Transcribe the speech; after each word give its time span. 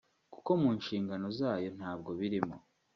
kuko 0.33 0.51
mu 0.61 0.69
nshingano 0.77 1.25
zayo 1.39 1.69
ntabwo 1.77 2.09
birimo 2.19 2.55